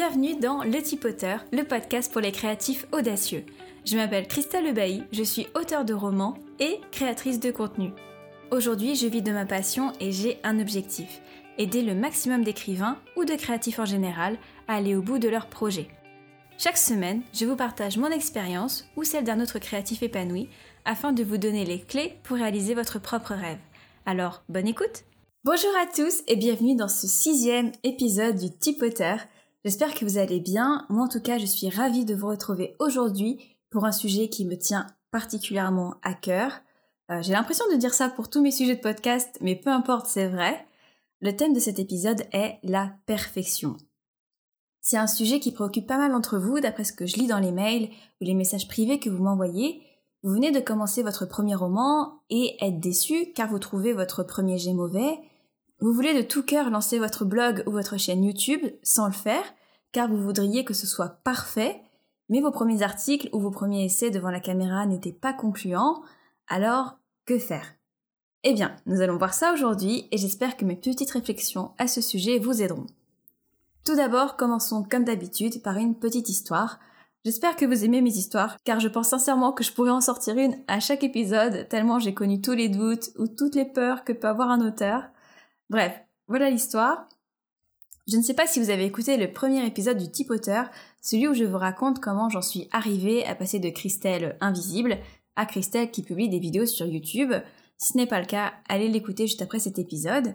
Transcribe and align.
bienvenue 0.00 0.40
dans 0.40 0.64
Le 0.64 0.80
Tipoteur, 0.80 1.44
le 1.52 1.62
podcast 1.62 2.10
pour 2.10 2.22
les 2.22 2.32
créatifs 2.32 2.86
audacieux. 2.90 3.44
Je 3.84 3.98
m'appelle 3.98 4.26
Christelle 4.26 4.64
Lebailly, 4.64 5.02
je 5.12 5.22
suis 5.22 5.46
auteure 5.54 5.84
de 5.84 5.92
romans 5.92 6.38
et 6.58 6.80
créatrice 6.90 7.38
de 7.38 7.50
contenu. 7.50 7.90
Aujourd'hui, 8.50 8.94
je 8.94 9.06
vis 9.06 9.20
de 9.20 9.30
ma 9.30 9.44
passion 9.44 9.92
et 10.00 10.10
j'ai 10.10 10.38
un 10.42 10.58
objectif 10.58 11.20
aider 11.58 11.82
le 11.82 11.94
maximum 11.94 12.44
d'écrivains 12.44 12.96
ou 13.14 13.26
de 13.26 13.34
créatifs 13.34 13.78
en 13.78 13.84
général 13.84 14.38
à 14.68 14.76
aller 14.76 14.96
au 14.96 15.02
bout 15.02 15.18
de 15.18 15.28
leurs 15.28 15.48
projets. 15.48 15.88
Chaque 16.56 16.78
semaine, 16.78 17.20
je 17.34 17.44
vous 17.44 17.56
partage 17.56 17.98
mon 17.98 18.10
expérience 18.10 18.86
ou 18.96 19.04
celle 19.04 19.24
d'un 19.24 19.38
autre 19.38 19.58
créatif 19.58 20.02
épanoui 20.02 20.48
afin 20.86 21.12
de 21.12 21.22
vous 21.22 21.36
donner 21.36 21.66
les 21.66 21.82
clés 21.82 22.14
pour 22.22 22.38
réaliser 22.38 22.72
votre 22.72 22.98
propre 22.98 23.34
rêve. 23.34 23.58
Alors, 24.06 24.44
bonne 24.48 24.66
écoute 24.66 25.04
Bonjour 25.44 25.72
à 25.78 25.86
tous 25.86 26.22
et 26.26 26.36
bienvenue 26.36 26.76
dans 26.76 26.88
ce 26.88 27.06
sixième 27.06 27.72
épisode 27.82 28.36
du 28.36 28.50
Tipoteur. 28.50 29.18
J'espère 29.64 29.94
que 29.94 30.04
vous 30.04 30.16
allez 30.16 30.40
bien. 30.40 30.86
Moi 30.88 31.04
en 31.04 31.08
tout 31.08 31.20
cas, 31.20 31.38
je 31.38 31.44
suis 31.44 31.68
ravie 31.68 32.04
de 32.04 32.14
vous 32.14 32.28
retrouver 32.28 32.76
aujourd'hui 32.78 33.40
pour 33.70 33.84
un 33.84 33.92
sujet 33.92 34.28
qui 34.28 34.46
me 34.46 34.56
tient 34.56 34.86
particulièrement 35.10 35.96
à 36.02 36.14
cœur. 36.14 36.52
Euh, 37.10 37.20
j'ai 37.22 37.32
l'impression 37.32 37.64
de 37.70 37.76
dire 37.76 37.92
ça 37.92 38.08
pour 38.08 38.30
tous 38.30 38.40
mes 38.40 38.52
sujets 38.52 38.76
de 38.76 38.80
podcast, 38.80 39.36
mais 39.40 39.56
peu 39.56 39.70
importe, 39.70 40.06
c'est 40.06 40.28
vrai. 40.28 40.66
Le 41.20 41.36
thème 41.36 41.52
de 41.52 41.60
cet 41.60 41.78
épisode 41.78 42.22
est 42.32 42.58
la 42.62 42.92
perfection. 43.04 43.76
C'est 44.80 44.96
un 44.96 45.06
sujet 45.06 45.40
qui 45.40 45.52
préoccupe 45.52 45.86
pas 45.86 45.98
mal 45.98 46.12
d'entre 46.12 46.38
vous, 46.38 46.60
d'après 46.60 46.84
ce 46.84 46.94
que 46.94 47.06
je 47.06 47.16
lis 47.16 47.26
dans 47.26 47.38
les 47.38 47.52
mails 47.52 47.90
ou 48.20 48.24
les 48.24 48.34
messages 48.34 48.66
privés 48.66 48.98
que 48.98 49.10
vous 49.10 49.22
m'envoyez. 49.22 49.82
Vous 50.22 50.32
venez 50.32 50.52
de 50.52 50.60
commencer 50.60 51.02
votre 51.02 51.26
premier 51.26 51.54
roman 51.54 52.22
et 52.30 52.56
être 52.64 52.80
déçu 52.80 53.32
car 53.34 53.50
vous 53.50 53.58
trouvez 53.58 53.92
votre 53.92 54.22
premier 54.22 54.56
jet 54.56 54.72
mauvais. 54.72 55.18
Vous 55.80 55.92
voulez 55.92 56.14
de 56.14 56.26
tout 56.26 56.42
cœur 56.42 56.68
lancer 56.68 56.98
votre 56.98 57.24
blog 57.24 57.62
ou 57.66 57.70
votre 57.70 57.98
chaîne 57.98 58.24
YouTube 58.24 58.66
sans 58.82 59.06
le 59.06 59.12
faire 59.12 59.44
car 59.92 60.08
vous 60.08 60.22
voudriez 60.22 60.64
que 60.64 60.74
ce 60.74 60.86
soit 60.86 61.20
parfait, 61.24 61.80
mais 62.28 62.40
vos 62.40 62.50
premiers 62.50 62.82
articles 62.82 63.28
ou 63.32 63.40
vos 63.40 63.50
premiers 63.50 63.84
essais 63.84 64.10
devant 64.10 64.30
la 64.30 64.40
caméra 64.40 64.86
n'étaient 64.86 65.12
pas 65.12 65.32
concluants. 65.32 66.02
Alors, 66.48 66.98
que 67.26 67.38
faire? 67.38 67.74
Eh 68.44 68.54
bien, 68.54 68.76
nous 68.86 69.00
allons 69.00 69.16
voir 69.16 69.34
ça 69.34 69.52
aujourd'hui 69.52 70.06
et 70.10 70.16
j'espère 70.16 70.56
que 70.56 70.64
mes 70.64 70.76
petites 70.76 71.10
réflexions 71.10 71.72
à 71.78 71.86
ce 71.86 72.00
sujet 72.00 72.38
vous 72.38 72.62
aideront. 72.62 72.86
Tout 73.84 73.96
d'abord, 73.96 74.36
commençons 74.36 74.84
comme 74.88 75.04
d'habitude 75.04 75.62
par 75.62 75.76
une 75.76 75.94
petite 75.94 76.28
histoire. 76.28 76.78
J'espère 77.24 77.56
que 77.56 77.66
vous 77.66 77.84
aimez 77.84 78.00
mes 78.00 78.16
histoires, 78.16 78.56
car 78.64 78.80
je 78.80 78.88
pense 78.88 79.08
sincèrement 79.08 79.52
que 79.52 79.64
je 79.64 79.72
pourrais 79.72 79.90
en 79.90 80.00
sortir 80.00 80.38
une 80.38 80.56
à 80.68 80.80
chaque 80.80 81.04
épisode, 81.04 81.68
tellement 81.68 81.98
j'ai 81.98 82.14
connu 82.14 82.40
tous 82.40 82.52
les 82.52 82.68
doutes 82.68 83.10
ou 83.18 83.26
toutes 83.26 83.56
les 83.56 83.66
peurs 83.66 84.04
que 84.04 84.12
peut 84.12 84.28
avoir 84.28 84.50
un 84.50 84.66
auteur. 84.66 85.02
Bref, 85.70 85.98
voilà 86.26 86.50
l'histoire. 86.50 87.08
Je 88.08 88.16
ne 88.16 88.22
sais 88.22 88.34
pas 88.34 88.48
si 88.48 88.58
vous 88.58 88.70
avez 88.70 88.84
écouté 88.84 89.16
le 89.16 89.32
premier 89.32 89.64
épisode 89.64 89.98
du 89.98 90.10
type 90.10 90.30
auteur, 90.30 90.68
celui 91.00 91.28
où 91.28 91.34
je 91.34 91.44
vous 91.44 91.58
raconte 91.58 92.00
comment 92.00 92.28
j'en 92.28 92.42
suis 92.42 92.68
arrivée 92.72 93.24
à 93.24 93.36
passer 93.36 93.60
de 93.60 93.70
Christelle 93.70 94.36
invisible 94.40 94.98
à 95.36 95.46
Christelle 95.46 95.90
qui 95.90 96.02
publie 96.02 96.28
des 96.28 96.40
vidéos 96.40 96.66
sur 96.66 96.86
YouTube. 96.86 97.32
Si 97.78 97.92
ce 97.92 97.96
n'est 97.96 98.08
pas 98.08 98.20
le 98.20 98.26
cas, 98.26 98.52
allez 98.68 98.88
l'écouter 98.88 99.26
juste 99.26 99.42
après 99.42 99.60
cet 99.60 99.78
épisode. 99.78 100.34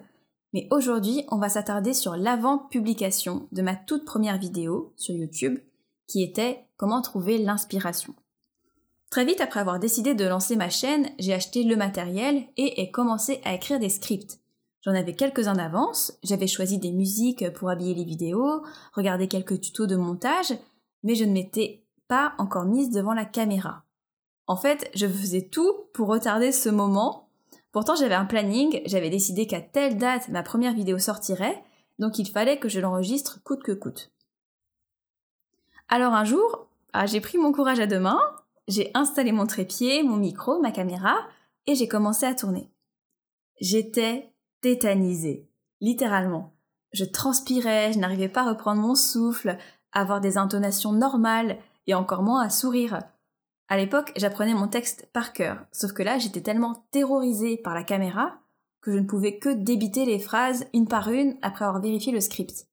Mais 0.53 0.67
aujourd'hui, 0.71 1.25
on 1.29 1.37
va 1.37 1.49
s'attarder 1.49 1.93
sur 1.93 2.15
l'avant-publication 2.15 3.47
de 3.51 3.61
ma 3.61 3.75
toute 3.75 4.05
première 4.05 4.37
vidéo 4.37 4.93
sur 4.95 5.13
YouTube, 5.13 5.59
qui 6.07 6.23
était 6.23 6.65
Comment 6.77 7.01
trouver 7.01 7.37
l'inspiration. 7.37 8.15
Très 9.09 9.25
vite 9.25 9.41
après 9.41 9.59
avoir 9.59 9.79
décidé 9.79 10.13
de 10.13 10.25
lancer 10.25 10.55
ma 10.55 10.69
chaîne, 10.69 11.09
j'ai 11.19 11.33
acheté 11.33 11.63
le 11.63 11.75
matériel 11.75 12.45
et 12.57 12.81
ai 12.81 12.89
commencé 12.89 13.41
à 13.43 13.53
écrire 13.53 13.79
des 13.79 13.89
scripts. 13.89 14.39
J'en 14.85 14.93
avais 14.93 15.15
quelques-uns 15.15 15.55
d'avance, 15.55 16.13
j'avais 16.23 16.47
choisi 16.47 16.77
des 16.77 16.91
musiques 16.91 17.51
pour 17.53 17.69
habiller 17.69 17.95
les 17.95 18.03
vidéos, 18.03 18.63
regardé 18.93 19.27
quelques 19.27 19.59
tutos 19.59 19.87
de 19.87 19.95
montage, 19.95 20.53
mais 21.03 21.15
je 21.15 21.25
ne 21.25 21.33
m'étais 21.33 21.83
pas 22.07 22.35
encore 22.37 22.65
mise 22.65 22.91
devant 22.91 23.13
la 23.13 23.25
caméra. 23.25 23.83
En 24.45 24.55
fait, 24.55 24.91
je 24.93 25.07
faisais 25.07 25.49
tout 25.49 25.73
pour 25.93 26.07
retarder 26.07 26.51
ce 26.51 26.69
moment 26.69 27.25
Pourtant, 27.75 27.95
j'avais 27.95 28.15
un 28.15 28.23
planning, 28.23 28.81
j'avais 28.85 29.09
décidé 29.09 29.47
qu'à 29.47 29.59
telle 29.59 29.97
date 29.97 30.29
ma 30.29 30.43
première 30.43 30.73
vidéo 30.73 30.97
sortirait, 30.97 31.61
donc 31.99 32.19
il 32.19 32.29
fallait 32.29 32.57
que 32.57 32.69
je 32.69 32.79
l'enregistre 32.79 33.43
coûte 33.43 33.63
que 33.63 33.73
coûte. 33.73 34.13
Alors 35.89 36.13
un 36.13 36.23
jour, 36.23 36.69
ah, 36.93 37.05
j'ai 37.05 37.19
pris 37.19 37.37
mon 37.37 37.51
courage 37.51 37.81
à 37.81 37.85
deux 37.85 37.99
mains, 37.99 38.21
j'ai 38.69 38.91
installé 38.93 39.33
mon 39.33 39.45
trépied, 39.45 40.03
mon 40.03 40.15
micro, 40.15 40.61
ma 40.61 40.71
caméra, 40.71 41.17
et 41.67 41.75
j'ai 41.75 41.89
commencé 41.89 42.25
à 42.25 42.33
tourner. 42.33 42.71
J'étais 43.59 44.31
tétanisée, 44.61 45.49
littéralement. 45.81 46.53
Je 46.91 47.05
transpirais, 47.05 47.93
je 47.93 47.99
n'arrivais 47.99 48.29
pas 48.29 48.43
à 48.43 48.49
reprendre 48.49 48.81
mon 48.81 48.95
souffle, 48.95 49.57
à 49.91 50.01
avoir 50.01 50.21
des 50.21 50.37
intonations 50.37 50.91
normales, 50.91 51.57
et 51.87 51.93
encore 51.93 52.23
moins 52.23 52.41
à 52.41 52.49
sourire. 52.49 52.99
À 53.67 53.77
l'époque, 53.77 54.11
j'apprenais 54.15 54.53
mon 54.53 54.67
texte 54.67 55.07
par 55.13 55.33
cœur, 55.33 55.65
sauf 55.71 55.91
que 55.93 56.03
là, 56.03 56.17
j'étais 56.17 56.41
tellement 56.41 56.85
terrorisée 56.91 57.57
par 57.57 57.73
la 57.73 57.83
caméra 57.83 58.39
que 58.81 58.91
je 58.91 58.99
ne 58.99 59.05
pouvais 59.05 59.39
que 59.39 59.49
débiter 59.49 60.05
les 60.05 60.19
phrases 60.19 60.67
une 60.73 60.87
par 60.87 61.09
une 61.09 61.37
après 61.41 61.65
avoir 61.65 61.81
vérifié 61.81 62.11
le 62.11 62.21
script. 62.21 62.67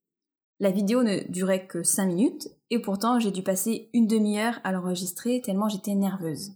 La 0.59 0.69
vidéo 0.69 1.01
ne 1.01 1.27
durait 1.31 1.65
que 1.65 1.81
5 1.81 2.05
minutes, 2.05 2.49
et 2.69 2.79
pourtant 2.79 3.19
j'ai 3.19 3.31
dû 3.31 3.41
passer 3.41 3.89
une 3.93 4.07
demi-heure 4.07 4.59
à 4.63 4.71
l'enregistrer 4.71 5.41
tellement 5.41 5.69
j'étais 5.69 5.95
nerveuse. 5.95 6.53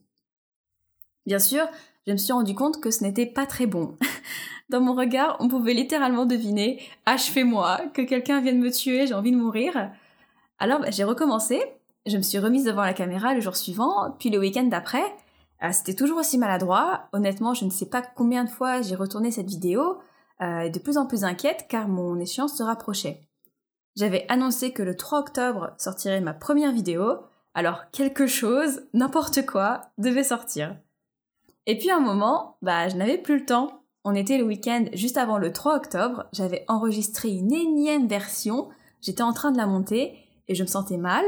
Bien 1.26 1.40
sûr, 1.40 1.68
je 2.08 2.14
me 2.14 2.18
suis 2.18 2.34
rendu 2.34 2.56
compte 2.56 2.82
que 2.82 2.90
ce 2.90 3.04
n'était 3.04 3.26
pas 3.26 3.46
très 3.46 3.66
bon. 3.66 3.98
Dans 4.70 4.82
mon 4.82 4.96
regard, 4.96 5.38
on 5.40 5.50
pouvait 5.50 5.74
littéralement 5.74 6.26
deviner 6.26 6.82
achevez-moi, 7.06 7.82
que 7.94 8.02
quelqu'un 8.02 8.42
vienne 8.42 8.60
me 8.60 8.72
tuer, 8.72 9.08
j'ai 9.08 9.14
envie 9.14 9.32
de 9.32 9.38
mourir. 9.38 9.92
Alors 10.60 10.80
bah, 10.80 10.90
j'ai 10.90 11.04
recommencé, 11.04 11.62
je 12.06 12.18
me 12.18 12.22
suis 12.22 12.40
remise 12.40 12.64
devant 12.64 12.84
la 12.84 12.94
caméra 12.94 13.34
le 13.34 13.42
jour 13.42 13.56
suivant, 13.56 14.16
puis 14.20 14.30
le 14.30 14.40
week-end 14.40 14.64
d'après. 14.64 15.04
Euh, 15.64 15.70
c'était 15.72 15.96
toujours 15.96 16.20
aussi 16.20 16.38
maladroit. 16.38 17.08
Honnêtement, 17.14 17.54
je 17.54 17.66
ne 17.66 17.70
sais 17.70 17.88
pas 17.88 18.02
combien 18.02 18.44
de 18.44 18.50
fois 18.50 18.82
j'ai 18.82 18.96
retourné 18.96 19.32
cette 19.32 19.48
vidéo, 19.50 19.98
euh, 20.42 20.70
de 20.70 20.80
plus 20.80 20.98
en 20.98 21.06
plus 21.06 21.24
inquiète 21.24 21.66
car 21.68 21.88
mon 21.88 22.20
échéance 22.20 22.58
se 22.58 22.64
rapprochait. 22.64 23.22
J'avais 23.96 24.26
annoncé 24.30 24.72
que 24.72 24.84
le 24.84 24.96
3 24.96 25.20
octobre 25.20 25.72
sortirait 25.78 26.22
ma 26.22 26.34
première 26.34 26.72
vidéo, 26.72 27.18
alors 27.54 27.90
quelque 27.92 28.28
chose, 28.28 28.84
n'importe 28.94 29.46
quoi, 29.46 29.82
devait 29.98 30.24
sortir. 30.24 30.78
Et 31.68 31.78
puis 31.78 31.92
un 31.92 32.00
moment, 32.00 32.58
bah 32.62 32.88
je 32.88 32.96
n'avais 32.96 33.18
plus 33.18 33.40
le 33.40 33.46
temps. 33.46 33.84
On 34.06 34.16
était 34.16 34.38
le 34.38 34.46
week-end 34.46 34.86
juste 34.94 35.18
avant 35.18 35.38
le 35.38 35.52
3 35.52 35.76
octobre, 35.76 36.28
j'avais 36.32 36.64
enregistré 36.70 37.30
une 37.30 37.52
énième 37.52 38.08
version, 38.08 38.70
j'étais 39.02 39.22
en 39.22 39.34
train 39.34 39.52
de 39.52 39.58
la 39.58 39.68
monter 39.68 40.18
et 40.48 40.56
je 40.56 40.64
me 40.64 40.68
sentais 40.68 40.96
mal. 40.96 41.26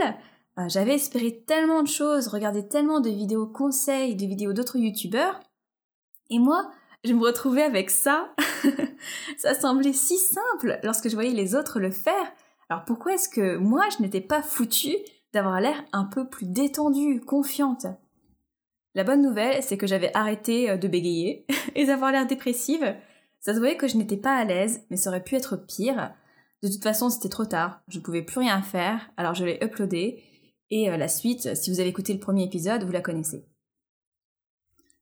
Euh, 0.58 0.70
j'avais 0.70 0.96
espéré 0.96 1.44
tellement 1.46 1.84
de 1.84 1.90
choses, 1.90 2.30
regardé 2.30 2.66
tellement 2.70 3.02
de 3.02 3.10
vidéos 3.10 3.48
conseils, 3.48 4.16
de 4.16 4.26
vidéos 4.26 4.54
d'autres 4.54 4.78
youtubeurs. 4.78 5.42
Et 6.30 6.40
moi, 6.40 6.72
je 7.04 7.14
me 7.14 7.22
retrouvais 7.22 7.64
avec 7.64 7.90
ça. 7.90 8.34
ça 9.38 9.54
semblait 9.54 9.92
si 9.92 10.18
simple 10.18 10.80
lorsque 10.84 11.10
je 11.10 11.16
voyais 11.16 11.34
les 11.34 11.54
autres 11.54 11.82
le 11.82 11.92
faire. 11.92 12.32
Alors 12.70 12.86
pourquoi 12.86 13.16
est-ce 13.16 13.28
que 13.28 13.58
moi, 13.58 13.84
je 13.98 14.02
n'étais 14.02 14.22
pas 14.22 14.42
foutue 14.42 14.96
d'avoir 15.34 15.60
l'air 15.60 15.84
un 15.92 16.06
peu 16.06 16.30
plus 16.30 16.46
détendue, 16.46 17.20
confiante? 17.20 17.88
La 18.96 19.04
bonne 19.04 19.22
nouvelle, 19.22 19.62
c'est 19.62 19.78
que 19.78 19.88
j'avais 19.88 20.16
arrêté 20.16 20.70
euh, 20.70 20.78
de 20.78 20.88
bégayer 20.88 21.46
et 21.76 21.86
d'avoir 21.86 22.12
l'air 22.12 22.28
dépressive. 22.28 22.96
Ça 23.40 23.54
se 23.54 23.60
voyait 23.60 23.78
que 23.78 23.88
je 23.88 23.98
n'étais 23.98 24.18
pas 24.18 24.36
à 24.36 24.44
l'aise, 24.44 24.82
mais 24.90 24.98
ça 24.98 25.10
aurait 25.10 25.24
pu 25.24 25.36
être 25.36 25.56
pire. 25.56 26.14
De 26.64 26.68
toute 26.68 26.84
façon, 26.84 27.10
c'était 27.10 27.30
trop 27.30 27.46
tard, 27.46 27.82
je 27.88 28.00
ne 28.00 28.04
pouvais 28.04 28.24
plus 28.24 28.40
rien 28.40 28.62
faire, 28.62 29.10
alors 29.16 29.34
je 29.34 29.46
l'ai 29.46 29.60
uploadé 29.64 30.24
et 30.72 30.90
euh, 30.90 30.98
la 30.98 31.08
suite, 31.08 31.56
si 31.56 31.72
vous 31.72 31.80
avez 31.80 31.90
écouté 31.90 32.14
le 32.14 32.20
premier 32.20 32.44
épisode, 32.44 32.84
vous 32.84 32.92
la 32.92 33.02
connaissez. 33.02 33.46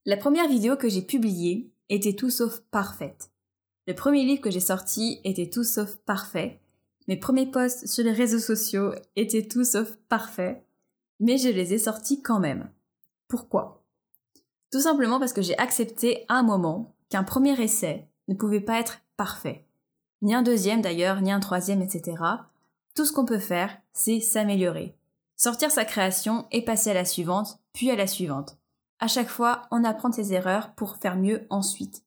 La 0.05 0.17
première 0.17 0.47
vidéo 0.47 0.77
que 0.77 0.89
j'ai 0.89 1.01
publiée 1.01 1.71
était 1.89 2.13
tout 2.13 2.29
sauf 2.29 2.61
parfaite. 2.71 3.31
Le 3.87 3.95
premier 3.95 4.23
livre 4.23 4.41
que 4.41 4.51
j'ai 4.51 4.59
sorti 4.59 5.19
était 5.23 5.49
tout 5.49 5.63
sauf 5.63 5.97
parfait. 6.05 6.59
Mes 7.07 7.17
premiers 7.17 7.49
posts 7.49 7.87
sur 7.87 8.03
les 8.03 8.11
réseaux 8.11 8.39
sociaux 8.39 8.93
étaient 9.15 9.47
tout 9.47 9.63
sauf 9.63 9.95
parfaits. 10.09 10.63
Mais 11.19 11.37
je 11.37 11.49
les 11.49 11.73
ai 11.73 11.77
sortis 11.77 12.21
quand 12.21 12.39
même. 12.39 12.69
Pourquoi? 13.27 13.83
Tout 14.71 14.81
simplement 14.81 15.19
parce 15.19 15.33
que 15.33 15.41
j'ai 15.41 15.57
accepté 15.57 16.25
à 16.27 16.35
un 16.35 16.43
moment 16.43 16.93
qu'un 17.09 17.23
premier 17.23 17.59
essai 17.61 18.07
ne 18.27 18.35
pouvait 18.35 18.61
pas 18.61 18.79
être 18.79 18.99
parfait. 19.15 19.65
Ni 20.21 20.33
un 20.33 20.41
deuxième 20.41 20.81
d'ailleurs, 20.81 21.21
ni 21.21 21.31
un 21.31 21.39
troisième, 21.39 21.81
etc. 21.81 22.21
Tout 22.95 23.05
ce 23.05 23.13
qu'on 23.13 23.25
peut 23.25 23.39
faire, 23.39 23.77
c'est 23.93 24.19
s'améliorer 24.19 24.97
sortir 25.37 25.69
sa 25.71 25.85
création 25.85 26.45
et 26.51 26.65
passer 26.65 26.89
à 26.89 26.95
la 26.95 27.05
suivante, 27.05 27.59
puis 27.71 27.91
à 27.91 27.95
la 27.95 28.07
suivante. 28.07 28.57
À 28.99 29.07
chaque 29.07 29.29
fois, 29.29 29.61
on 29.71 29.83
apprend 29.83 30.11
ses 30.11 30.33
erreurs 30.33 30.73
pour 30.73 30.97
faire 30.97 31.15
mieux 31.15 31.45
ensuite. 31.49 32.03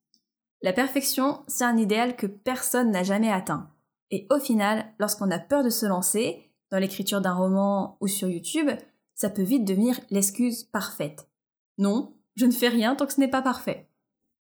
La 0.63 0.73
perfection, 0.73 1.43
c'est 1.47 1.65
un 1.65 1.79
idéal 1.79 2.17
que 2.17 2.27
personne 2.27 2.91
n'a 2.91 3.05
jamais 3.05 3.33
atteint. 3.33 3.71
Et 4.11 4.27
au 4.31 4.41
final, 4.41 4.93
lorsqu'on 4.99 5.31
a 5.31 5.39
peur 5.39 5.63
de 5.63 5.71
se 5.71 5.87
lancer, 5.87 6.51
dans 6.71 6.79
l'écriture 6.79 7.21
d'un 7.21 7.35
roman 7.35 7.97
ou 8.01 8.09
sur 8.09 8.29
YouTube, 8.29 8.71
ça 9.21 9.29
peut 9.29 9.43
vite 9.43 9.67
devenir 9.67 10.01
l'excuse 10.09 10.65
parfaite. 10.65 11.29
Non, 11.77 12.15
je 12.37 12.47
ne 12.47 12.53
fais 12.53 12.69
rien 12.69 12.97
tant 12.97 13.05
que 13.05 13.13
ce 13.13 13.21
n'est 13.21 13.29
pas 13.29 13.43
parfait. 13.43 13.87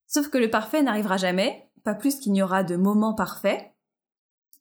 Sauf 0.05 0.27
que 0.27 0.37
le 0.37 0.51
parfait 0.51 0.83
n'arrivera 0.83 1.17
jamais, 1.17 1.67
pas 1.83 1.95
plus 1.95 2.19
qu'il 2.19 2.33
n'y 2.33 2.43
aura 2.43 2.63
de 2.63 2.75
moments 2.75 3.15
parfaits. 3.15 3.73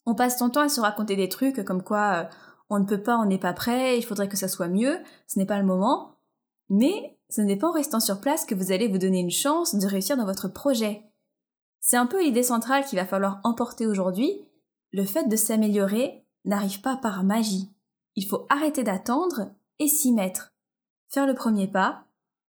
On 0.07 0.15
passe 0.15 0.39
son 0.39 0.49
temps 0.49 0.63
à 0.63 0.71
se 0.71 0.81
raconter 0.81 1.15
des 1.15 1.29
trucs 1.29 1.63
comme 1.63 1.83
quoi 1.83 2.15
euh, 2.15 2.25
on 2.71 2.79
ne 2.79 2.87
peut 2.87 3.03
pas, 3.03 3.19
on 3.19 3.27
n'est 3.27 3.37
pas 3.37 3.53
prêt, 3.53 3.99
il 3.99 4.03
faudrait 4.03 4.31
que 4.31 4.39
ça 4.39 4.49
soit 4.49 4.69
mieux, 4.69 4.99
ce 5.27 5.39
n'est 5.39 5.45
pas 5.45 5.59
le 5.59 5.67
moment. 5.67 6.17
Mais 6.71 7.19
ce 7.29 7.43
n'est 7.43 7.59
pas 7.59 7.69
en 7.69 7.73
restant 7.73 8.01
sur 8.01 8.23
place 8.23 8.47
que 8.47 8.55
vous 8.55 8.73
allez 8.73 8.89
vous 8.89 8.97
donner 8.97 9.21
une 9.21 9.31
chance 9.31 9.75
de 9.75 9.87
réussir 9.87 10.17
dans 10.17 10.25
votre 10.25 10.49
projet. 10.49 11.03
C'est 11.81 11.99
un 11.99 12.07
peu 12.07 12.25
l'idée 12.25 12.43
centrale 12.43 12.87
qu'il 12.87 12.99
va 12.99 13.05
falloir 13.05 13.43
emporter 13.45 13.87
aujourd'hui. 13.87 14.41
Le 14.91 15.05
fait 15.05 15.29
de 15.29 15.37
s'améliorer 15.37 16.25
n'arrive 16.47 16.81
pas 16.81 16.97
par 16.97 17.25
magie. 17.25 17.69
Il 18.17 18.25
faut 18.25 18.47
arrêter 18.49 18.85
d'attendre 18.85 19.51
et 19.79 19.89
s'y 19.89 20.13
mettre. 20.13 20.53
Faire 21.09 21.27
le 21.27 21.35
premier 21.35 21.67
pas 21.67 22.05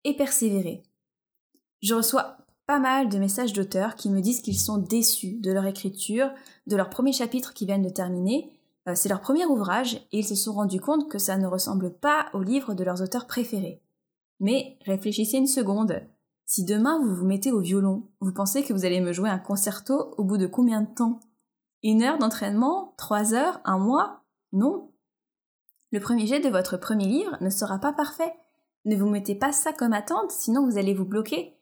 et 0.04 0.16
persévérer. 0.16 0.82
Je 1.82 1.94
reçois 1.94 2.38
pas 2.66 2.78
mal 2.78 3.08
de 3.08 3.18
messages 3.18 3.52
d'auteurs 3.52 3.94
qui 3.94 4.10
me 4.10 4.20
disent 4.20 4.40
qu'ils 4.40 4.58
sont 4.58 4.78
déçus 4.78 5.38
de 5.40 5.52
leur 5.52 5.66
écriture, 5.66 6.30
de 6.66 6.76
leur 6.76 6.90
premier 6.90 7.12
chapitre 7.12 7.54
qu'ils 7.54 7.68
viennent 7.68 7.82
de 7.82 7.90
terminer. 7.90 8.50
Euh, 8.88 8.94
c'est 8.94 9.08
leur 9.08 9.20
premier 9.20 9.46
ouvrage 9.46 9.94
et 10.12 10.18
ils 10.18 10.26
se 10.26 10.34
sont 10.34 10.52
rendus 10.52 10.80
compte 10.80 11.08
que 11.08 11.18
ça 11.18 11.36
ne 11.36 11.46
ressemble 11.46 11.92
pas 11.92 12.26
au 12.32 12.42
livre 12.42 12.74
de 12.74 12.84
leurs 12.84 13.02
auteurs 13.02 13.26
préférés. 13.26 13.82
Mais 14.40 14.78
réfléchissez 14.84 15.38
une 15.38 15.46
seconde. 15.46 16.02
Si 16.44 16.64
demain 16.64 17.00
vous 17.00 17.14
vous 17.14 17.24
mettez 17.24 17.52
au 17.52 17.60
violon, 17.60 18.08
vous 18.20 18.32
pensez 18.32 18.62
que 18.62 18.72
vous 18.72 18.84
allez 18.84 19.00
me 19.00 19.12
jouer 19.12 19.30
un 19.30 19.38
concerto 19.38 20.14
au 20.16 20.24
bout 20.24 20.38
de 20.38 20.46
combien 20.46 20.82
de 20.82 20.94
temps? 20.94 21.20
Une 21.82 22.02
heure 22.02 22.18
d'entraînement? 22.18 22.94
Trois 22.96 23.34
heures? 23.34 23.60
Un 23.64 23.78
mois? 23.78 24.24
Non. 24.52 24.90
Le 25.96 26.02
premier 26.02 26.26
jet 26.26 26.40
de 26.40 26.50
votre 26.50 26.76
premier 26.76 27.06
livre 27.06 27.38
ne 27.40 27.48
sera 27.48 27.78
pas 27.78 27.94
parfait. 27.94 28.34
Ne 28.84 28.96
vous 28.96 29.08
mettez 29.08 29.34
pas 29.34 29.50
ça 29.50 29.72
comme 29.72 29.94
attente, 29.94 30.30
sinon 30.30 30.68
vous 30.68 30.76
allez 30.76 30.92
vous 30.92 31.06
bloquer. 31.06 31.56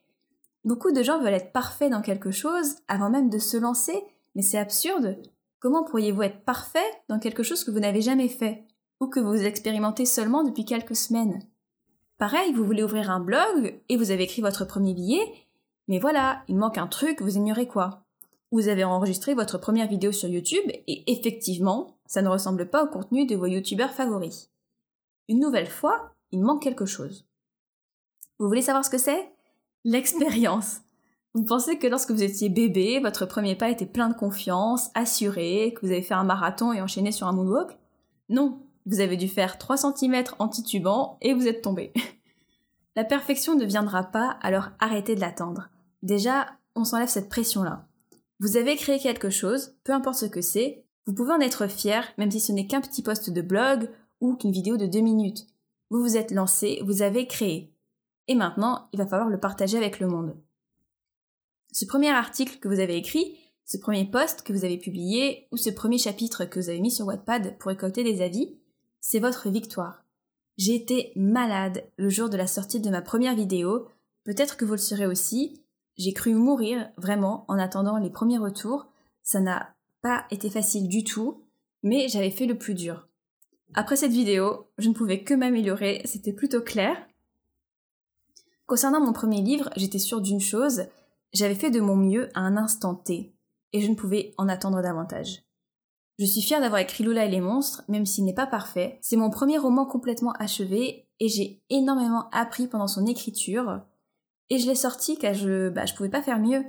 Beaucoup 0.65 0.91
de 0.91 1.01
gens 1.01 1.21
veulent 1.21 1.35
être 1.35 1.53
parfaits 1.53 1.89
dans 1.89 2.01
quelque 2.01 2.31
chose 2.31 2.75
avant 2.89 3.09
même 3.09 3.29
de 3.29 3.37
se 3.39 3.55
lancer, 3.55 4.03
mais 4.35 4.41
c'est 4.41 4.57
absurde. 4.57 5.15
Comment 5.61 5.85
pourriez-vous 5.85 6.23
être 6.23 6.43
parfait 6.43 6.83
dans 7.07 7.17
quelque 7.17 7.43
chose 7.43 7.63
que 7.63 7.71
vous 7.71 7.79
n'avez 7.79 8.01
jamais 8.01 8.27
fait, 8.27 8.65
ou 8.99 9.07
que 9.07 9.21
vous 9.21 9.41
expérimentez 9.41 10.05
seulement 10.05 10.43
depuis 10.43 10.65
quelques 10.65 10.97
semaines? 10.97 11.39
Pareil, 12.17 12.51
vous 12.51 12.65
voulez 12.65 12.83
ouvrir 12.83 13.11
un 13.11 13.21
blog 13.21 13.79
et 13.87 13.95
vous 13.95 14.11
avez 14.11 14.23
écrit 14.23 14.41
votre 14.41 14.65
premier 14.65 14.93
billet, 14.93 15.23
mais 15.87 15.99
voilà, 15.99 16.43
il 16.49 16.57
manque 16.57 16.77
un 16.77 16.87
truc, 16.87 17.21
vous 17.21 17.37
ignorez 17.37 17.69
quoi 17.69 18.03
Vous 18.51 18.67
avez 18.67 18.83
enregistré 18.83 19.33
votre 19.33 19.59
première 19.59 19.87
vidéo 19.87 20.11
sur 20.11 20.27
YouTube 20.27 20.65
et 20.67 21.09
effectivement, 21.09 21.94
ça 22.05 22.21
ne 22.21 22.29
ressemble 22.29 22.69
pas 22.69 22.83
au 22.83 22.87
contenu 22.87 23.25
de 23.25 23.35
vos 23.35 23.45
youtubeurs 23.45 23.93
favoris. 23.93 24.49
Une 25.27 25.39
nouvelle 25.39 25.69
fois, 25.69 26.13
il 26.31 26.41
manque 26.41 26.61
quelque 26.61 26.85
chose. 26.85 27.25
Vous 28.39 28.47
voulez 28.47 28.61
savoir 28.61 28.83
ce 28.83 28.89
que 28.89 28.97
c'est? 28.97 29.31
L'expérience. 29.83 30.81
Vous 31.33 31.43
pensez 31.43 31.77
que 31.77 31.87
lorsque 31.87 32.11
vous 32.11 32.23
étiez 32.23 32.47
bébé, 32.47 33.01
votre 33.01 33.25
premier 33.25 33.57
pas 33.57 33.69
était 33.69 33.85
plein 33.85 34.07
de 34.07 34.13
confiance, 34.13 34.89
assuré, 34.93 35.73
que 35.75 35.85
vous 35.85 35.91
avez 35.91 36.01
fait 36.01 36.13
un 36.13 36.23
marathon 36.23 36.71
et 36.71 36.81
enchaîné 36.81 37.11
sur 37.11 37.27
un 37.27 37.33
moonwalk? 37.33 37.77
Non, 38.29 38.61
vous 38.85 39.01
avez 39.01 39.17
dû 39.17 39.27
faire 39.27 39.57
3 39.57 39.75
cm 39.75 40.23
en 40.39 40.47
titubant 40.47 41.17
et 41.21 41.33
vous 41.33 41.47
êtes 41.47 41.61
tombé. 41.61 41.91
La 42.95 43.03
perfection 43.03 43.55
ne 43.55 43.65
viendra 43.65 44.03
pas, 44.03 44.37
alors 44.41 44.69
arrêtez 44.79 45.15
de 45.15 45.19
l'attendre. 45.19 45.67
Déjà, 46.03 46.47
on 46.73 46.85
s'enlève 46.85 47.09
cette 47.09 47.27
pression-là. 47.27 47.85
Vous 48.39 48.55
avez 48.55 48.77
créé 48.77 48.99
quelque 48.99 49.29
chose, 49.29 49.75
peu 49.83 49.91
importe 49.91 50.19
ce 50.19 50.25
que 50.25 50.39
c'est, 50.39 50.84
vous 51.05 51.13
pouvez 51.13 51.33
en 51.33 51.39
être 51.39 51.67
fier, 51.67 52.07
même 52.17 52.31
si 52.31 52.39
ce 52.39 52.51
n'est 52.51 52.67
qu'un 52.67 52.81
petit 52.81 53.03
post 53.03 53.29
de 53.29 53.41
blog 53.41 53.89
ou 54.21 54.35
qu'une 54.35 54.51
vidéo 54.51 54.77
de 54.77 54.87
2 54.87 54.99
minutes. 55.01 55.45
Vous 55.89 56.01
vous 56.01 56.17
êtes 56.17 56.31
lancé, 56.31 56.81
vous 56.83 57.01
avez 57.01 57.27
créé. 57.27 57.71
Et 58.27 58.35
maintenant, 58.35 58.89
il 58.91 58.97
va 58.97 59.05
falloir 59.05 59.29
le 59.29 59.39
partager 59.39 59.77
avec 59.77 59.99
le 59.99 60.07
monde. 60.07 60.35
Ce 61.71 61.85
premier 61.85 62.09
article 62.09 62.57
que 62.57 62.67
vous 62.67 62.79
avez 62.79 62.95
écrit, 62.95 63.37
ce 63.65 63.77
premier 63.77 64.05
post 64.05 64.41
que 64.41 64.53
vous 64.53 64.65
avez 64.65 64.77
publié, 64.77 65.47
ou 65.51 65.57
ce 65.57 65.69
premier 65.69 65.97
chapitre 65.97 66.45
que 66.45 66.59
vous 66.59 66.69
avez 66.69 66.79
mis 66.79 66.91
sur 66.91 67.05
Wattpad 67.05 67.57
pour 67.59 67.69
récolter 67.69 68.03
des 68.03 68.21
avis, 68.21 68.57
c'est 68.99 69.19
votre 69.19 69.49
victoire. 69.49 70.03
J'ai 70.57 70.73
été 70.73 71.11
malade 71.15 71.83
le 71.97 72.09
jour 72.09 72.29
de 72.29 72.37
la 72.37 72.47
sortie 72.47 72.79
de 72.79 72.89
ma 72.89 73.01
première 73.01 73.35
vidéo, 73.35 73.89
peut-être 74.23 74.57
que 74.57 74.65
vous 74.65 74.71
le 74.71 74.77
serez 74.77 75.05
aussi. 75.05 75.61
J'ai 75.97 76.13
cru 76.13 76.33
mourir, 76.33 76.89
vraiment, 76.97 77.45
en 77.47 77.59
attendant 77.59 77.97
les 77.97 78.09
premiers 78.09 78.37
retours. 78.37 78.87
Ça 79.21 79.39
n'a 79.39 79.74
facile 80.49 80.87
du 80.87 81.03
tout, 81.03 81.43
mais 81.83 82.07
j'avais 82.07 82.31
fait 82.31 82.45
le 82.45 82.57
plus 82.57 82.73
dur. 82.73 83.07
Après 83.73 83.95
cette 83.95 84.11
vidéo, 84.11 84.67
je 84.77 84.89
ne 84.89 84.93
pouvais 84.93 85.23
que 85.23 85.33
m'améliorer, 85.33 86.01
c'était 86.05 86.33
plutôt 86.33 86.61
clair. 86.61 86.95
Concernant 88.65 89.01
mon 89.01 89.13
premier 89.13 89.41
livre, 89.41 89.69
j'étais 89.75 89.99
sûre 89.99 90.21
d'une 90.21 90.39
chose, 90.39 90.83
j'avais 91.33 91.55
fait 91.55 91.71
de 91.71 91.81
mon 91.81 91.95
mieux 91.95 92.29
à 92.33 92.41
un 92.41 92.57
instant 92.57 92.95
T, 92.95 93.33
et 93.73 93.81
je 93.81 93.89
ne 93.89 93.95
pouvais 93.95 94.33
en 94.37 94.47
attendre 94.47 94.81
davantage. 94.81 95.43
Je 96.17 96.25
suis 96.25 96.41
fière 96.41 96.61
d'avoir 96.61 96.79
écrit 96.79 97.03
Lula 97.03 97.25
et 97.25 97.29
les 97.29 97.41
monstres, 97.41 97.83
même 97.89 98.05
s'il 98.05 98.23
n'est 98.23 98.33
pas 98.33 98.47
parfait. 98.47 98.97
C'est 99.01 99.17
mon 99.17 99.29
premier 99.29 99.57
roman 99.57 99.85
complètement 99.85 100.31
achevé, 100.39 101.07
et 101.19 101.27
j'ai 101.27 101.61
énormément 101.69 102.29
appris 102.31 102.67
pendant 102.67 102.87
son 102.87 103.05
écriture. 103.05 103.81
Et 104.49 104.59
je 104.59 104.67
l'ai 104.67 104.75
sorti 104.75 105.17
car 105.17 105.33
je, 105.33 105.69
bah, 105.69 105.85
je 105.85 105.93
pouvais 105.93 106.09
pas 106.09 106.21
faire 106.21 106.39
mieux. 106.39 106.63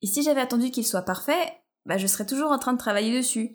Et 0.00 0.06
si 0.06 0.22
j'avais 0.22 0.40
attendu 0.40 0.70
qu'il 0.70 0.86
soit 0.86 1.02
parfait, 1.02 1.60
bah, 1.88 1.96
je 1.96 2.06
serais 2.06 2.26
toujours 2.26 2.50
en 2.50 2.58
train 2.58 2.74
de 2.74 2.78
travailler 2.78 3.16
dessus. 3.16 3.54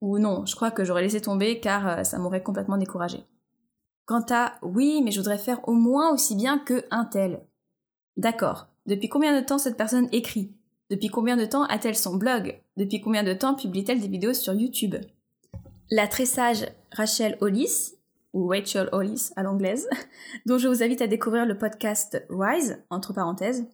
Ou 0.00 0.18
non, 0.18 0.46
je 0.46 0.54
crois 0.54 0.70
que 0.70 0.84
j'aurais 0.84 1.02
laissé 1.02 1.20
tomber 1.20 1.58
car 1.58 1.88
euh, 1.88 2.04
ça 2.04 2.18
m'aurait 2.18 2.42
complètement 2.42 2.76
découragé. 2.76 3.24
Quant 4.06 4.24
à 4.30 4.54
oui, 4.62 5.02
mais 5.02 5.10
je 5.10 5.18
voudrais 5.18 5.38
faire 5.38 5.68
au 5.68 5.72
moins 5.72 6.12
aussi 6.12 6.36
bien 6.36 6.58
que 6.58 6.84
un 6.92 7.04
tel. 7.04 7.44
D'accord. 8.16 8.68
Depuis 8.86 9.08
combien 9.08 9.38
de 9.38 9.44
temps 9.44 9.58
cette 9.58 9.76
personne 9.76 10.08
écrit? 10.12 10.54
Depuis 10.90 11.08
combien 11.08 11.36
de 11.36 11.44
temps 11.44 11.64
a-t-elle 11.64 11.96
son 11.96 12.16
blog? 12.16 12.60
Depuis 12.76 13.00
combien 13.00 13.24
de 13.24 13.32
temps 13.32 13.54
publie-t-elle 13.54 14.00
des 14.00 14.08
vidéos 14.08 14.34
sur 14.34 14.54
YouTube? 14.54 14.96
La 15.90 16.06
très 16.06 16.26
sage 16.26 16.66
Rachel 16.92 17.36
Hollis, 17.40 17.94
ou 18.32 18.46
Rachel 18.46 18.88
Hollis 18.92 19.30
à 19.34 19.42
l'anglaise, 19.42 19.88
dont 20.46 20.58
je 20.58 20.68
vous 20.68 20.82
invite 20.82 21.02
à 21.02 21.08
découvrir 21.08 21.46
le 21.46 21.58
podcast 21.58 22.24
Rise, 22.30 22.82
entre 22.90 23.12
parenthèses, 23.12 23.66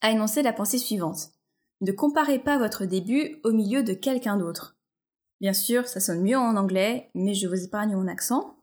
a 0.00 0.10
énoncé 0.10 0.42
la 0.42 0.52
pensée 0.52 0.78
suivante. 0.78 1.32
Ne 1.80 1.92
comparez 1.92 2.38
pas 2.38 2.58
votre 2.58 2.84
début 2.84 3.40
au 3.42 3.52
milieu 3.52 3.82
de 3.82 3.94
quelqu'un 3.94 4.36
d'autre. 4.36 4.76
Bien 5.40 5.54
sûr, 5.54 5.88
ça 5.88 5.98
sonne 5.98 6.22
mieux 6.22 6.36
en 6.36 6.56
anglais, 6.56 7.10
mais 7.14 7.32
je 7.32 7.48
vous 7.48 7.64
épargne 7.64 7.96
mon 7.96 8.06
accent. 8.06 8.56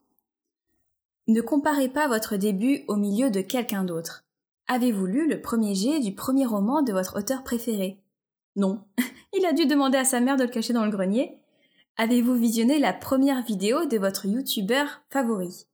Ne 1.28 1.42
comparez 1.42 1.90
pas 1.90 2.08
votre 2.08 2.38
début 2.38 2.84
au 2.88 2.96
milieu 2.96 3.32
de 3.32 3.42
quelqu'un 3.42 3.84
d'autre. 3.84 4.26
Avez-vous 4.68 5.08
lu 5.08 5.28
le 5.28 5.42
premier 5.42 5.74
jet 5.74 6.00
du 6.00 6.14
premier 6.14 6.46
roman 6.46 6.84
de 6.84 6.94
votre 6.94 7.18
auteur 7.18 7.44
préféré? 7.44 8.04
Non. 8.56 8.84
Il 9.34 9.46
a 9.46 9.54
dû 9.54 9.66
demander 9.66 9.98
à 9.98 10.06
sa 10.06 10.20
mère 10.20 10.38
de 10.38 10.44
le 10.44 10.50
cacher 10.50 10.74
dans 10.74 10.86
le 10.86 10.92
grenier. 10.92 11.40
Avez-vous 11.98 12.36
visionné 12.36 12.78
la 12.78 12.94
première 12.94 13.42
vidéo 13.42 13.86
de 13.86 13.98
votre 13.98 14.28
youtubeur 14.28 15.02
favori? 15.10 15.66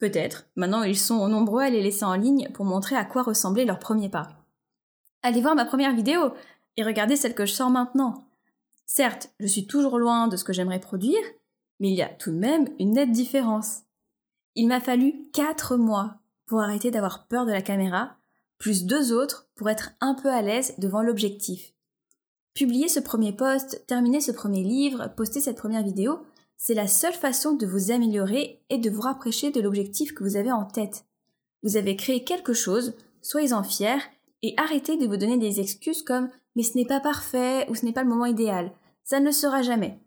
Peut-être. 0.00 0.46
Maintenant, 0.56 0.82
ils 0.82 0.98
sont 0.98 1.28
nombreux 1.28 1.62
à 1.62 1.70
les 1.70 1.82
laisser 1.82 2.04
en 2.04 2.14
ligne 2.14 2.50
pour 2.52 2.64
montrer 2.64 2.96
à 2.96 3.04
quoi 3.04 3.22
ressemblait 3.22 3.64
leur 3.64 3.78
premier 3.78 4.08
pas. 4.08 4.28
Allez 5.22 5.40
voir 5.40 5.54
ma 5.54 5.64
première 5.64 5.94
vidéo 5.94 6.34
et 6.76 6.82
regardez 6.82 7.16
celle 7.16 7.34
que 7.34 7.46
je 7.46 7.52
sors 7.52 7.70
maintenant. 7.70 8.26
Certes, 8.86 9.30
je 9.40 9.46
suis 9.46 9.66
toujours 9.66 9.98
loin 9.98 10.28
de 10.28 10.36
ce 10.36 10.44
que 10.44 10.52
j'aimerais 10.52 10.80
produire, 10.80 11.22
mais 11.80 11.90
il 11.90 11.94
y 11.94 12.02
a 12.02 12.08
tout 12.08 12.30
de 12.30 12.36
même 12.36 12.68
une 12.78 12.92
nette 12.92 13.12
différence. 13.12 13.82
Il 14.54 14.68
m'a 14.68 14.80
fallu 14.80 15.14
4 15.32 15.76
mois 15.76 16.16
pour 16.46 16.60
arrêter 16.60 16.90
d'avoir 16.90 17.26
peur 17.26 17.46
de 17.46 17.52
la 17.52 17.62
caméra, 17.62 18.16
plus 18.58 18.84
deux 18.84 19.12
autres 19.12 19.48
pour 19.54 19.68
être 19.68 19.92
un 20.00 20.14
peu 20.14 20.30
à 20.30 20.42
l'aise 20.42 20.74
devant 20.78 21.02
l'objectif. 21.02 21.72
Publier 22.54 22.88
ce 22.88 23.00
premier 23.00 23.32
post, 23.32 23.84
terminer 23.86 24.20
ce 24.20 24.30
premier 24.30 24.62
livre, 24.62 25.08
poster 25.16 25.40
cette 25.40 25.56
première 25.56 25.82
vidéo, 25.82 26.20
c'est 26.56 26.74
la 26.74 26.86
seule 26.86 27.14
façon 27.14 27.54
de 27.54 27.66
vous 27.66 27.90
améliorer 27.90 28.62
et 28.70 28.78
de 28.78 28.90
vous 28.90 29.00
rapprocher 29.00 29.50
de 29.50 29.60
l'objectif 29.60 30.14
que 30.14 30.22
vous 30.22 30.36
avez 30.36 30.52
en 30.52 30.64
tête. 30.64 31.04
Vous 31.62 31.76
avez 31.76 31.96
créé 31.96 32.22
quelque 32.22 32.52
chose, 32.52 32.94
soyez-en 33.22 33.64
fiers 33.64 33.98
et 34.42 34.54
arrêtez 34.56 34.96
de 34.96 35.06
vous 35.06 35.16
donner 35.16 35.38
des 35.38 35.60
excuses 35.60 36.02
comme 36.02 36.30
mais 36.54 36.62
ce 36.62 36.76
n'est 36.76 36.86
pas 36.86 37.00
parfait 37.00 37.66
ou 37.68 37.74
ce 37.74 37.84
n'est 37.84 37.92
pas 37.92 38.02
le 38.02 38.08
moment 38.08 38.26
idéal. 38.26 38.72
Ça 39.02 39.20
ne 39.20 39.26
le 39.26 39.32
sera 39.32 39.62
jamais. 39.62 40.00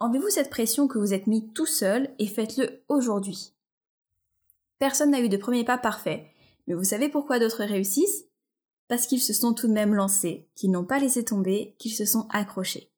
Enlevez-vous 0.00 0.30
cette 0.30 0.50
pression 0.50 0.88
que 0.88 0.98
vous 0.98 1.14
êtes 1.14 1.26
mis 1.26 1.52
tout 1.52 1.66
seul 1.66 2.10
et 2.18 2.26
faites-le 2.26 2.82
aujourd'hui. 2.88 3.54
Personne 4.78 5.10
n'a 5.10 5.20
eu 5.20 5.28
de 5.28 5.36
premier 5.36 5.64
pas 5.64 5.78
parfait. 5.78 6.26
Mais 6.66 6.74
vous 6.74 6.84
savez 6.84 7.08
pourquoi 7.08 7.38
d'autres 7.38 7.64
réussissent? 7.64 8.26
Parce 8.88 9.06
qu'ils 9.06 9.20
se 9.20 9.32
sont 9.32 9.54
tout 9.54 9.68
de 9.68 9.72
même 9.72 9.94
lancés, 9.94 10.48
qu'ils 10.54 10.70
n'ont 10.70 10.84
pas 10.84 10.98
laissé 10.98 11.24
tomber, 11.24 11.74
qu'ils 11.78 11.94
se 11.94 12.04
sont 12.04 12.26
accrochés. 12.30 12.90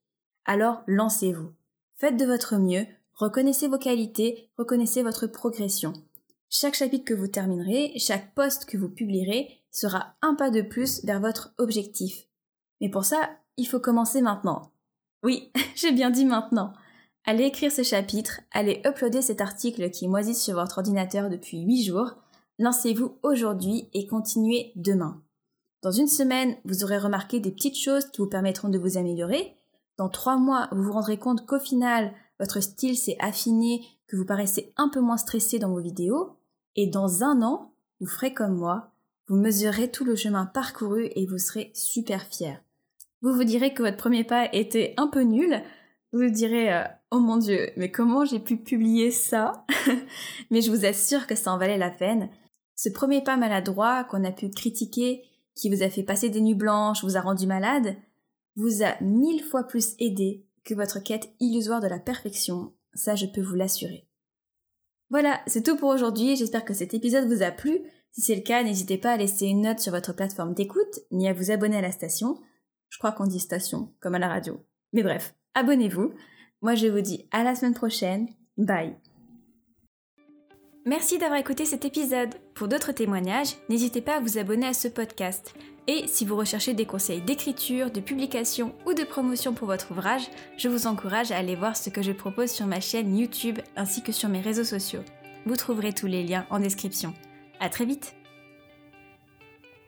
Alors 0.44 0.82
lancez-vous. 0.86 1.52
Faites 1.96 2.16
de 2.16 2.26
votre 2.26 2.56
mieux, 2.56 2.86
reconnaissez 3.14 3.68
vos 3.68 3.78
qualités, 3.78 4.50
reconnaissez 4.58 5.02
votre 5.02 5.26
progression. 5.26 5.92
Chaque 6.48 6.74
chapitre 6.74 7.04
que 7.04 7.14
vous 7.14 7.28
terminerez, 7.28 7.92
chaque 7.98 8.34
poste 8.34 8.66
que 8.66 8.76
vous 8.76 8.88
publierez 8.88 9.60
sera 9.70 10.14
un 10.22 10.34
pas 10.34 10.50
de 10.50 10.62
plus 10.62 11.04
vers 11.04 11.20
votre 11.20 11.54
objectif. 11.58 12.25
Mais 12.80 12.90
pour 12.90 13.04
ça, 13.04 13.30
il 13.56 13.66
faut 13.66 13.80
commencer 13.80 14.20
maintenant. 14.20 14.70
Oui, 15.22 15.50
j'ai 15.74 15.92
bien 15.92 16.10
dit 16.10 16.24
maintenant. 16.24 16.72
Allez 17.24 17.44
écrire 17.44 17.72
ce 17.72 17.82
chapitre, 17.82 18.40
allez 18.52 18.80
uploader 18.86 19.22
cet 19.22 19.40
article 19.40 19.90
qui 19.90 20.06
moisit 20.06 20.34
sur 20.34 20.54
votre 20.54 20.78
ordinateur 20.78 21.28
depuis 21.28 21.62
8 21.62 21.84
jours, 21.84 22.12
lancez-vous 22.58 23.18
aujourd'hui 23.22 23.88
et 23.94 24.06
continuez 24.06 24.72
demain. 24.76 25.22
Dans 25.82 25.90
une 25.90 26.06
semaine, 26.08 26.56
vous 26.64 26.84
aurez 26.84 26.98
remarqué 26.98 27.40
des 27.40 27.50
petites 27.50 27.78
choses 27.78 28.06
qui 28.06 28.20
vous 28.20 28.28
permettront 28.28 28.68
de 28.68 28.78
vous 28.78 28.96
améliorer. 28.96 29.56
Dans 29.98 30.08
trois 30.08 30.36
mois, 30.36 30.68
vous 30.72 30.84
vous 30.84 30.92
rendrez 30.92 31.18
compte 31.18 31.46
qu'au 31.46 31.58
final, 31.58 32.12
votre 32.38 32.60
style 32.60 32.96
s'est 32.96 33.16
affiné, 33.18 33.84
que 34.06 34.16
vous 34.16 34.24
paraissez 34.24 34.72
un 34.76 34.88
peu 34.88 35.00
moins 35.00 35.16
stressé 35.16 35.58
dans 35.58 35.70
vos 35.70 35.80
vidéos, 35.80 36.36
et 36.76 36.86
dans 36.86 37.24
un 37.24 37.42
an, 37.42 37.72
vous 38.00 38.06
ferez 38.06 38.34
comme 38.34 38.56
moi, 38.56 38.92
vous 39.26 39.36
mesurerez 39.36 39.90
tout 39.90 40.04
le 40.04 40.14
chemin 40.14 40.46
parcouru 40.46 41.08
et 41.16 41.26
vous 41.26 41.38
serez 41.38 41.72
super 41.74 42.22
fier. 42.22 42.62
Vous 43.26 43.34
vous 43.34 43.42
direz 43.42 43.74
que 43.74 43.82
votre 43.82 43.96
premier 43.96 44.22
pas 44.22 44.48
était 44.52 44.94
un 44.98 45.08
peu 45.08 45.22
nul, 45.22 45.60
vous 46.12 46.20
vous 46.20 46.30
direz 46.30 46.72
euh, 46.72 46.84
oh 47.10 47.18
mon 47.18 47.38
dieu, 47.38 47.70
mais 47.76 47.90
comment 47.90 48.24
j'ai 48.24 48.38
pu 48.38 48.56
publier 48.56 49.10
ça? 49.10 49.66
Mais 50.52 50.60
je 50.60 50.70
vous 50.70 50.84
assure 50.84 51.26
que 51.26 51.34
ça 51.34 51.52
en 51.52 51.58
valait 51.58 51.76
la 51.76 51.90
peine. 51.90 52.30
Ce 52.76 52.88
premier 52.88 53.24
pas 53.24 53.36
maladroit 53.36 54.04
qu'on 54.04 54.22
a 54.22 54.30
pu 54.30 54.48
critiquer, 54.48 55.24
qui 55.56 55.68
vous 55.68 55.82
a 55.82 55.90
fait 55.90 56.04
passer 56.04 56.28
des 56.28 56.40
nuits 56.40 56.54
blanches, 56.54 57.02
vous 57.02 57.16
a 57.16 57.20
rendu 57.20 57.48
malade, 57.48 57.96
vous 58.54 58.84
a 58.84 58.94
mille 59.00 59.42
fois 59.42 59.64
plus 59.64 59.96
aidé 59.98 60.46
que 60.62 60.74
votre 60.74 61.00
quête 61.00 61.28
illusoire 61.40 61.80
de 61.80 61.88
la 61.88 61.98
perfection, 61.98 62.74
ça 62.94 63.16
je 63.16 63.26
peux 63.26 63.42
vous 63.42 63.56
l'assurer. 63.56 64.06
Voilà, 65.10 65.40
c'est 65.48 65.64
tout 65.64 65.76
pour 65.76 65.88
aujourd'hui, 65.88 66.36
j'espère 66.36 66.64
que 66.64 66.74
cet 66.74 66.94
épisode 66.94 67.26
vous 67.26 67.42
a 67.42 67.50
plu. 67.50 67.80
Si 68.12 68.20
c'est 68.20 68.36
le 68.36 68.42
cas, 68.42 68.62
n'hésitez 68.62 68.98
pas 68.98 69.10
à 69.10 69.16
laisser 69.16 69.46
une 69.46 69.62
note 69.62 69.80
sur 69.80 69.90
votre 69.90 70.14
plateforme 70.14 70.54
d'écoute, 70.54 71.00
ni 71.10 71.26
à 71.26 71.32
vous 71.32 71.50
abonner 71.50 71.78
à 71.78 71.82
la 71.82 71.90
station. 71.90 72.38
Je 72.96 72.98
crois 72.98 73.12
qu'on 73.12 73.26
dit 73.26 73.40
station, 73.40 73.92
comme 74.00 74.14
à 74.14 74.18
la 74.18 74.28
radio. 74.28 74.64
Mais 74.94 75.02
bref, 75.02 75.34
abonnez-vous. 75.52 76.14
Moi 76.62 76.74
je 76.76 76.86
vous 76.86 77.02
dis 77.02 77.28
à 77.30 77.44
la 77.44 77.54
semaine 77.54 77.74
prochaine. 77.74 78.26
Bye. 78.56 78.96
Merci 80.86 81.18
d'avoir 81.18 81.38
écouté 81.38 81.66
cet 81.66 81.84
épisode. 81.84 82.34
Pour 82.54 82.68
d'autres 82.68 82.92
témoignages, 82.92 83.56
n'hésitez 83.68 84.00
pas 84.00 84.16
à 84.16 84.20
vous 84.20 84.38
abonner 84.38 84.66
à 84.66 84.72
ce 84.72 84.88
podcast. 84.88 85.54
Et 85.86 86.06
si 86.06 86.24
vous 86.24 86.36
recherchez 86.36 86.72
des 86.72 86.86
conseils 86.86 87.20
d'écriture, 87.20 87.90
de 87.90 88.00
publication 88.00 88.74
ou 88.86 88.94
de 88.94 89.04
promotion 89.04 89.52
pour 89.52 89.66
votre 89.66 89.90
ouvrage, 89.90 90.30
je 90.56 90.70
vous 90.70 90.86
encourage 90.86 91.32
à 91.32 91.36
aller 91.36 91.54
voir 91.54 91.76
ce 91.76 91.90
que 91.90 92.00
je 92.00 92.12
propose 92.12 92.50
sur 92.50 92.64
ma 92.64 92.80
chaîne 92.80 93.14
YouTube 93.14 93.58
ainsi 93.76 94.02
que 94.02 94.12
sur 94.12 94.30
mes 94.30 94.40
réseaux 94.40 94.64
sociaux. 94.64 95.04
Vous 95.44 95.56
trouverez 95.56 95.92
tous 95.92 96.06
les 96.06 96.24
liens 96.24 96.46
en 96.48 96.60
description. 96.60 97.12
À 97.60 97.68
très 97.68 97.84
vite 97.84 98.16